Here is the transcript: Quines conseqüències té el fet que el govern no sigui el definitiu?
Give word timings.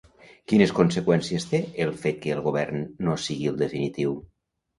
Quines 0.51 0.71
conseqüències 0.77 1.45
té 1.51 1.59
el 1.85 1.91
fet 2.07 2.17
que 2.25 2.33
el 2.37 2.41
govern 2.47 2.83
no 3.09 3.19
sigui 3.27 3.53
el 3.53 3.61
definitiu? 3.61 4.19